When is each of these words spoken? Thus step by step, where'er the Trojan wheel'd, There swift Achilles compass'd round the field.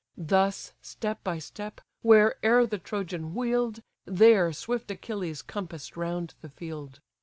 Thus 0.17 0.73
step 0.81 1.23
by 1.23 1.37
step, 1.37 1.79
where'er 2.01 2.65
the 2.65 2.79
Trojan 2.79 3.35
wheel'd, 3.35 3.83
There 4.05 4.51
swift 4.51 4.89
Achilles 4.89 5.43
compass'd 5.43 5.95
round 5.95 6.33
the 6.41 6.49
field. 6.49 6.99